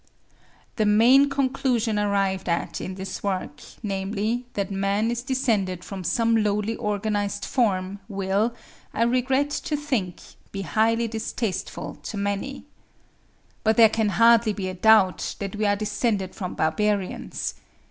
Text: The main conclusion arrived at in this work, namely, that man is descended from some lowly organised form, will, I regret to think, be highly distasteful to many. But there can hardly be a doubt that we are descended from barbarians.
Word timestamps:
The 0.77 0.85
main 0.87 1.29
conclusion 1.29 1.99
arrived 1.99 2.49
at 2.49 2.81
in 2.81 2.95
this 2.95 3.21
work, 3.21 3.61
namely, 3.83 4.47
that 4.55 4.71
man 4.71 5.11
is 5.11 5.21
descended 5.21 5.83
from 5.83 6.03
some 6.03 6.35
lowly 6.37 6.75
organised 6.75 7.45
form, 7.45 7.99
will, 8.07 8.55
I 8.95 9.03
regret 9.03 9.51
to 9.51 9.77
think, 9.77 10.21
be 10.51 10.63
highly 10.63 11.07
distasteful 11.07 11.97
to 12.01 12.17
many. 12.17 12.65
But 13.63 13.77
there 13.77 13.89
can 13.89 14.09
hardly 14.17 14.53
be 14.53 14.69
a 14.69 14.73
doubt 14.73 15.35
that 15.37 15.55
we 15.55 15.67
are 15.67 15.75
descended 15.75 16.33
from 16.33 16.55
barbarians. 16.55 17.53